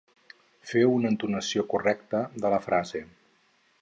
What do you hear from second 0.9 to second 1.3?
una